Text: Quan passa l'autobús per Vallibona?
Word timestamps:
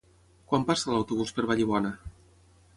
Quan 0.51 0.65
passa 0.69 0.89
l'autobús 0.95 1.35
per 1.37 1.47
Vallibona? 1.53 1.95